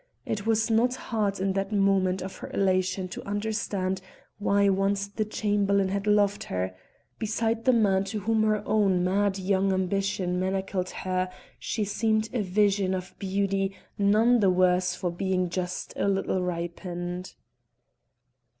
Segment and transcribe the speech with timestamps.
[0.25, 4.01] It was not hard in that moment of her elation to understand
[4.39, 6.73] why once the Chamberlain had loved her;
[7.19, 11.29] beside the man to whom her own mad young ambition manacled her
[11.59, 17.35] she seemed a vision of beauty none the worse for being just a little ripened.